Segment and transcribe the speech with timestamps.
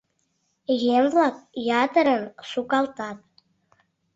[0.95, 1.35] Еҥ-влак
[1.83, 3.17] ятырын сукалтат.